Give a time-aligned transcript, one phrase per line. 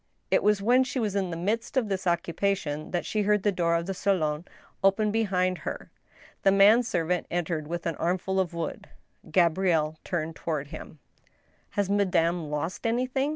[0.31, 3.51] It was when she was in the midst of this occupation that she heard the
[3.51, 4.45] door pf the salon
[4.83, 5.91] open behind her.
[6.41, 8.89] The man servant entered with an armful of wood.
[9.31, 10.87] Gabrielle turned toward him.
[10.87, 10.97] AV THE ASHES.
[10.97, 13.29] "S "Has madame lost anything?"